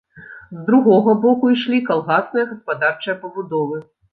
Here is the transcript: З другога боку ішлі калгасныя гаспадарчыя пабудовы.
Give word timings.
З 0.59 0.63
другога 0.69 1.15
боку 1.27 1.51
ішлі 1.57 1.83
калгасныя 1.91 2.49
гаспадарчыя 2.55 3.19
пабудовы. 3.27 3.77